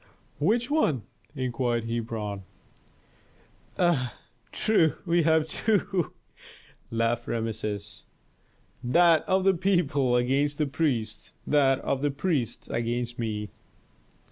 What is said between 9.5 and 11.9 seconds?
people against the priests, that